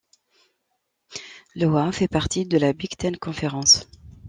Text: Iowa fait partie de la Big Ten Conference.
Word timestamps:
Iowa 1.53 1.91
fait 1.91 2.07
partie 2.07 2.47
de 2.47 2.57
la 2.57 2.73
Big 2.73 2.97
Ten 2.97 3.15
Conference. 3.17 3.87